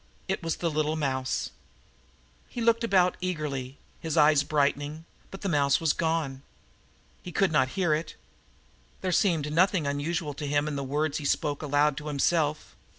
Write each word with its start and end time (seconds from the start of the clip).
It 0.27 0.41
was 0.41 0.55
the 0.55 0.71
little 0.71 0.95
mouse. 0.95 1.51
He 2.49 2.59
looked 2.59 2.83
about 2.83 3.17
eagerly, 3.21 3.77
his 3.99 4.17
eyes 4.17 4.41
brightening, 4.41 5.05
but 5.29 5.41
the 5.41 5.47
mouse 5.47 5.79
was 5.79 5.93
gone. 5.93 6.41
He 7.21 7.31
could 7.31 7.51
not 7.51 7.67
hear 7.77 7.93
it. 7.93 8.15
There 9.01 9.11
seemed 9.11 9.53
nothing 9.53 9.85
unusual 9.85 10.33
to 10.33 10.47
him 10.47 10.67
in 10.67 10.75
the 10.75 10.83
words 10.83 11.19
he 11.19 11.25
spoke 11.25 11.61
aloud 11.61 11.97
to 11.97 12.07
himself. 12.07 12.75